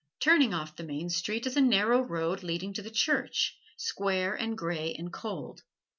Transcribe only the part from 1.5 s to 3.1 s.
a narrow road leading to the